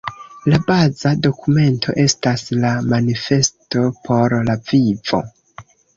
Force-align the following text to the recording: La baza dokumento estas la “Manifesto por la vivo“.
La 0.51 0.59
baza 0.69 1.09
dokumento 1.25 1.95
estas 2.03 2.45
la 2.63 2.71
“Manifesto 2.95 3.85
por 4.09 4.37
la 4.49 4.57
vivo“. 4.71 5.21